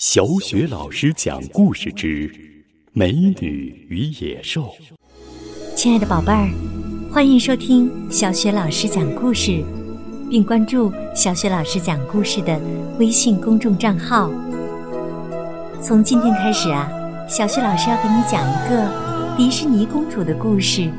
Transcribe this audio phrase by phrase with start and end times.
[0.00, 2.26] 小雪老师讲故事之
[2.94, 4.62] 《美女与野兽》。
[5.76, 6.50] 亲爱的宝贝儿，
[7.12, 9.62] 欢迎收听小雪老师讲故事，
[10.30, 12.58] 并关注小雪老师讲故事的
[12.98, 14.30] 微信公众账号。
[15.82, 16.90] 从今天开始啊，
[17.28, 20.90] 小雪老师要给你讲一个迪士尼公主的故事，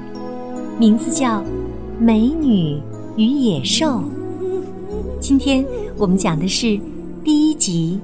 [0.78, 1.42] 名字叫
[2.00, 2.80] 《美女
[3.18, 3.88] 与野兽》。
[5.20, 5.66] 今天
[5.98, 6.80] 我们讲的是
[7.24, 8.00] 第一集。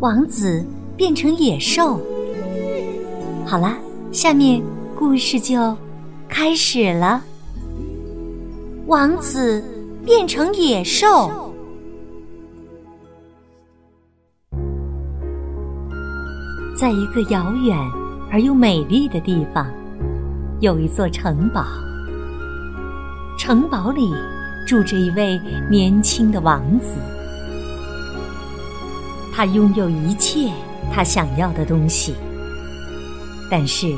[0.00, 0.64] 王子
[0.96, 2.00] 变成野兽。
[3.46, 3.76] 好啦，
[4.12, 4.62] 下面
[4.96, 5.76] 故事就
[6.28, 7.22] 开始了。
[8.86, 9.64] 王子
[10.04, 11.52] 变成野兽，
[16.76, 17.76] 在一个遥远
[18.30, 19.66] 而又美丽的地方，
[20.60, 21.64] 有一座城堡。
[23.38, 24.12] 城堡里
[24.66, 26.94] 住着一位年轻的王子。
[29.34, 30.48] 他拥有一切
[30.92, 32.14] 他想要的东西，
[33.50, 33.92] 但是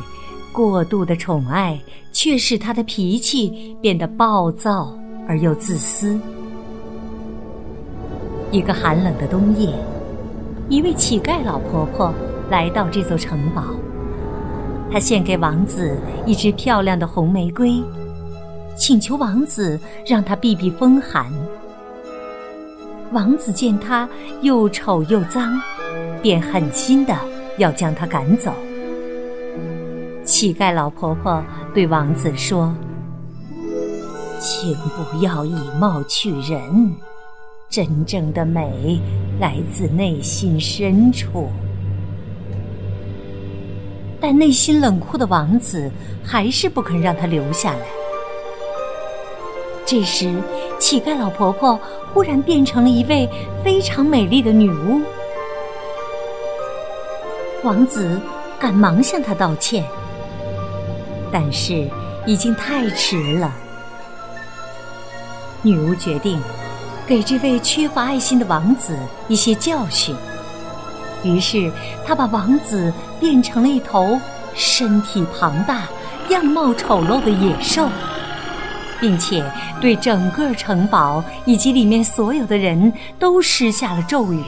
[0.51, 1.79] 过度的宠爱
[2.11, 4.97] 却使他的脾气变得暴躁
[5.29, 6.19] 而又自私。
[8.51, 9.75] 一个寒冷的冬夜，
[10.71, 12.15] 一位乞丐老婆婆
[12.49, 13.63] 来到这座城堡，
[14.91, 17.83] 她献给王子一支漂亮的红玫瑰，
[18.75, 21.31] 请求王子让她避避风寒。
[23.13, 24.09] 王子见他
[24.43, 25.59] 又丑又脏，
[26.21, 27.17] 便狠心的
[27.59, 28.53] 要将他赶走。
[30.25, 32.75] 乞丐老婆婆对王子说
[34.41, 36.97] ：“请不要以貌取人，
[37.71, 39.01] 真正的美
[39.39, 41.49] 来自内心深处。”
[44.21, 45.89] 但内心冷酷的王子
[46.25, 47.87] 还是不肯让他留下来。
[49.85, 50.35] 这时，
[50.79, 51.79] 乞丐老婆婆
[52.13, 53.29] 忽然变成了一位
[53.65, 55.03] 非常美丽的女巫。
[57.63, 58.21] 王子
[58.59, 59.85] 赶忙向她道歉，
[61.33, 61.89] 但是
[62.25, 63.53] 已经太迟了。
[65.63, 66.41] 女巫决定
[67.07, 70.15] 给这位缺乏爱心的王子一些教训，
[71.25, 71.73] 于是
[72.07, 74.21] 她把王子变成了一头
[74.55, 75.83] 身体庞大、
[76.29, 77.89] 样貌丑陋的野兽。
[79.01, 79.45] 并且
[79.81, 84.43] 对整个城堡以及里面所有的人都施下了咒语。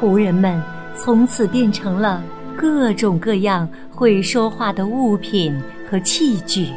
[0.00, 0.62] 仆人们
[0.96, 2.22] 从此变成了
[2.56, 5.58] 各种各样会说话的物品
[5.90, 6.68] 和器具。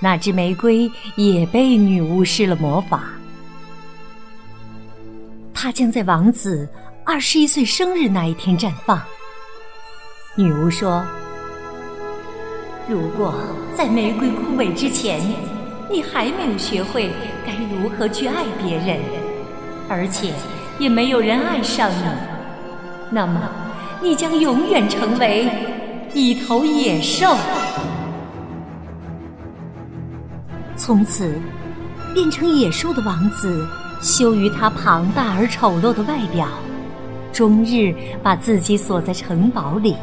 [0.00, 3.04] 那只玫瑰也被女巫施了魔法，
[5.54, 6.68] 它将在王子
[7.04, 9.02] 二十一岁生日那一天绽放。
[10.34, 11.04] 女巫说。
[12.88, 13.34] 如果
[13.74, 15.20] 在玫瑰枯萎之前，
[15.90, 17.10] 你还没有学会
[17.44, 19.00] 该如何去爱别人，
[19.88, 20.32] 而且
[20.78, 22.04] 也没有人爱上你，
[23.10, 23.40] 那么
[24.00, 25.50] 你将永远成为
[26.14, 27.34] 一头野兽。
[30.76, 31.34] 从此，
[32.14, 33.66] 变成野兽的王子
[34.00, 36.46] 羞于他庞大而丑陋的外表，
[37.32, 37.92] 终日
[38.22, 39.96] 把自己锁在城堡里。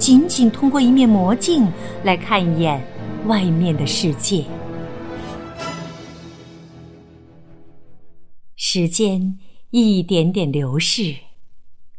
[0.00, 1.70] 仅仅通过一面魔镜
[2.02, 2.82] 来看一眼
[3.26, 4.46] 外面的世界。
[8.56, 9.38] 时间
[9.68, 11.14] 一点点流逝，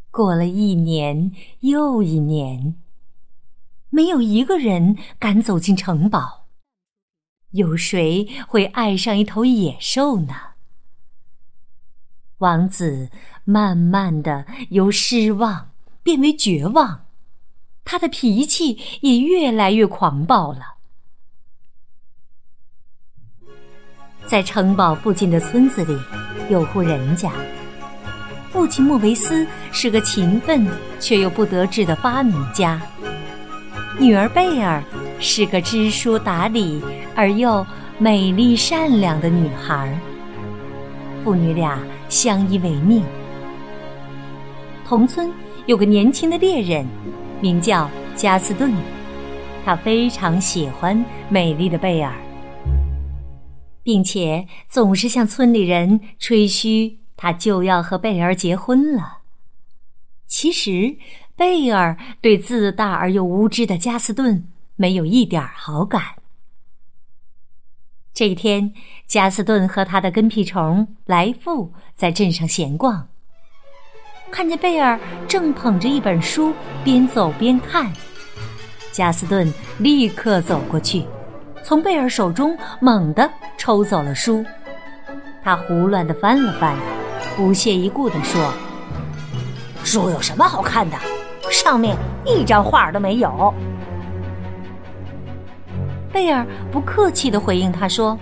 [0.10, 2.76] 过了一年又一年，
[3.92, 6.48] 没有一个人敢走进城堡。
[7.52, 10.34] 有谁会爱上一头野兽呢？
[12.40, 13.12] 王子
[13.44, 15.70] 慢慢的由失望
[16.02, 17.11] 变为绝望。
[17.84, 20.76] 他的脾气也越来越狂暴了。
[24.26, 26.00] 在城堡附近的村子里，
[26.50, 27.32] 有户人家，
[28.52, 30.66] 父亲莫维斯是个勤奋
[31.00, 32.82] 却又不得志的发明家，
[34.00, 34.82] 女儿贝尔
[35.20, 36.82] 是个知书达理
[37.14, 37.66] 而又
[37.98, 40.00] 美丽善良的女孩。
[41.24, 41.78] 父女俩
[42.08, 43.04] 相依为命。
[44.86, 45.30] 同村
[45.66, 46.86] 有个年轻的猎人。
[47.42, 48.72] 名叫加斯顿，
[49.66, 52.14] 他非常喜欢美丽的贝尔，
[53.82, 59.20] 并且总是向村里人吹嘘他就要和贝尔结婚了。
[60.28, 60.98] 其实，
[61.36, 66.02] 贝尔对自大而又无知的加斯顿没有一点好感。
[68.14, 68.74] 这一天，
[69.08, 73.11] 加斯顿和他的跟屁虫来福在镇上闲逛。
[74.32, 74.98] 看见贝尔
[75.28, 77.92] 正捧着一本书，边走边看，
[78.92, 81.06] 加斯顿立刻走过去，
[81.62, 84.44] 从贝尔手中猛地抽走了书。
[85.44, 86.76] 他胡乱地翻了翻，
[87.36, 88.54] 不屑一顾地说
[89.84, 90.98] ：“书有什么好看的？
[91.52, 93.54] 上面一张画都没有。”
[96.14, 98.18] 贝尔不客气的回应他说：“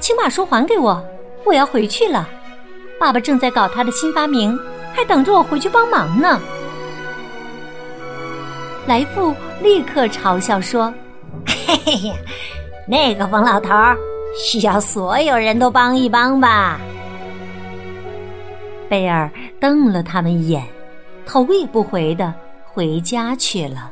[0.00, 1.04] 请把书还给我，
[1.44, 2.28] 我要回去了。
[3.02, 4.56] 爸爸正在搞他的新发明，
[4.94, 6.40] 还等着我回去帮忙呢。”
[8.86, 10.94] 来富立刻嘲笑说
[11.44, 12.12] ：“嘿嘿嘿，
[12.86, 13.70] 那个疯老头
[14.38, 16.80] 需要所有人都帮一帮吧？”
[18.88, 19.28] 贝尔
[19.60, 20.64] 瞪了他们一眼，
[21.26, 22.32] 头也不回的
[22.64, 23.90] 回家去了。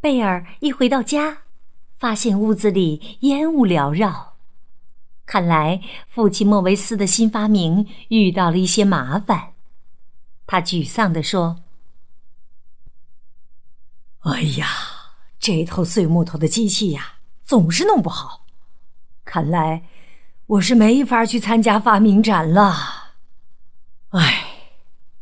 [0.00, 1.36] 贝尔一回到家，
[1.98, 4.35] 发现屋子里烟雾缭绕，
[5.26, 9.52] 看来父亲莫维斯的新发明遇到了一些麻烦。
[10.46, 11.62] 他沮丧地说。
[14.20, 14.66] 哎呀，
[15.38, 18.44] 这头碎木头的机器呀，总是弄不好。
[19.24, 19.84] 看来
[20.46, 23.14] 我是没法去参加发明展了。
[24.08, 24.72] 哎，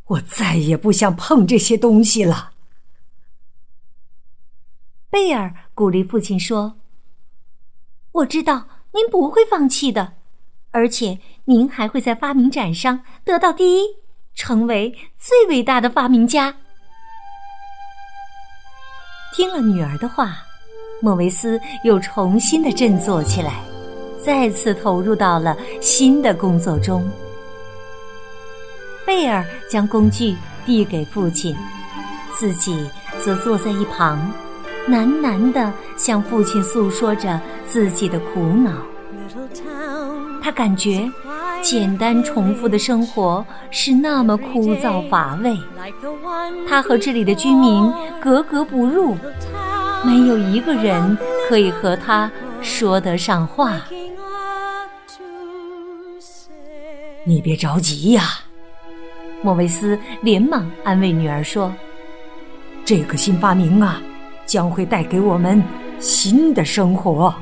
[0.04, 2.52] 我再也不想碰这些东西了。
[5.10, 6.78] 贝尔鼓励父亲说
[8.12, 10.12] ：“我知道您不会放弃的，
[10.70, 13.84] 而且您还会在发明展上得到第一，
[14.36, 16.54] 成为最伟大的发明家。”
[19.34, 20.36] 听了女儿的话，
[21.02, 23.60] 莫维斯又重新的振作起来，
[24.22, 27.04] 再次投入到了新的工作中。
[29.04, 31.56] 贝尔将工具递给父亲，
[32.32, 32.88] 自己
[33.20, 34.32] 则坐在一旁，
[34.88, 38.72] 喃喃的向父亲诉说着自己的苦恼。
[40.42, 41.10] 他感觉。
[41.62, 45.58] 简单重复的生活是那么枯燥乏味，
[46.68, 47.90] 他和这里的居民
[48.20, 49.16] 格格不入，
[50.04, 51.16] 没有一个人
[51.48, 53.80] 可以和他说得上话。
[57.24, 58.24] 你别着急呀，
[59.40, 61.72] 莫维斯连忙安慰女儿说
[62.84, 64.02] ：“这个新发明啊，
[64.46, 65.62] 将会带给我们
[65.98, 67.34] 新的生活。”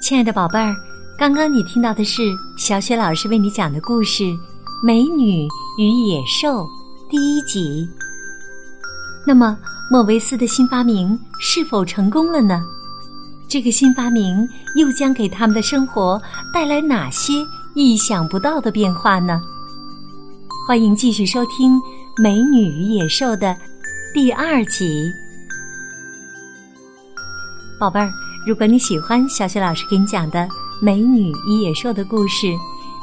[0.00, 0.72] 亲爱的宝贝儿，
[1.18, 2.22] 刚刚你听到的是
[2.56, 4.22] 小雪老师为你讲的故事
[4.80, 5.48] 《美女
[5.78, 6.62] 与野兽》
[7.10, 7.90] 第一集。
[9.26, 9.58] 那么，
[9.90, 12.62] 莫维斯的新发明是否成功了呢？
[13.48, 16.20] 这个新发明又将给他们的生活
[16.52, 17.32] 带来哪些
[17.74, 19.40] 意想不到的变化呢？
[20.66, 21.78] 欢迎继续收听
[22.20, 23.56] 《美女与野兽》的
[24.12, 25.08] 第二集，
[27.78, 28.10] 宝贝儿。
[28.46, 30.40] 如果你喜欢小雪老师给你讲的
[30.80, 32.48] 《美女与野兽》的故事，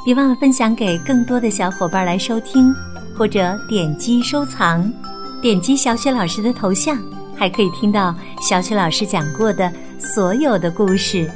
[0.04, 2.74] 别忘了分享给更多的小伙伴来收听，
[3.16, 4.92] 或者点击收藏。
[5.40, 6.98] 点击小雪老师的头像，
[7.36, 11.30] 还可以听到小雪老师讲过的所有的故事。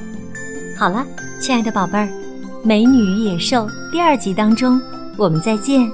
[0.77, 1.05] 好了，
[1.41, 2.05] 亲爱的宝贝儿，
[2.63, 4.81] 《美女与野兽》第二集当中，
[5.17, 5.91] 我们再见。